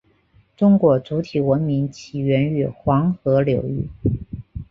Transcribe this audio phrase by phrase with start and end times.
[0.57, 3.87] 中国主体文明起源于黄河流域。